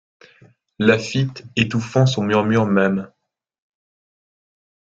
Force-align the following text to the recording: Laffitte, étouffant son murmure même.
Laffitte, 0.79 1.45
étouffant 1.55 2.07
son 2.07 2.23
murmure 2.23 2.65
même. 2.65 3.07